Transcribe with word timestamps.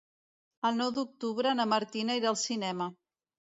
El 0.69 0.79
nou 0.79 0.93
d'octubre 0.95 1.53
na 1.61 1.69
Martina 1.75 2.19
irà 2.23 2.33
al 2.35 2.41
cinema. 2.47 2.91